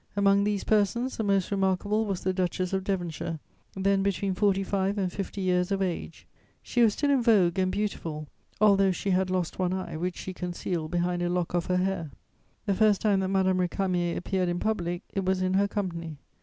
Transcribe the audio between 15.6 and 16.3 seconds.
company.